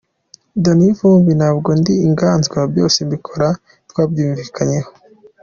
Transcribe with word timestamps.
Danny 0.63 0.87
Vumbi 0.97 1.31
ntabwo 1.39 1.69
ndi 1.79 1.93
inganzwa, 2.07 2.59
byose 2.71 2.97
mbikora 3.07 3.47
twabyumvikanyeho. 3.89 4.89